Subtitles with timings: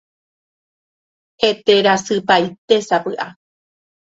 [1.41, 3.27] Heterasypaitésapy'a.